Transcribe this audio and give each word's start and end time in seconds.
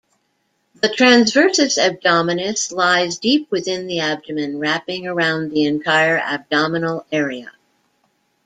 The 0.81 0.87
transversus 0.89 1.77
abdominis 1.77 2.71
lies 2.71 3.19
deep 3.19 3.51
within 3.51 3.85
the 3.85 3.99
abdomen, 3.99 4.57
wrapping 4.57 5.05
around 5.05 5.49
the 5.51 5.65
entire 5.65 6.17
abdominal 6.17 7.05
area. 7.11 7.51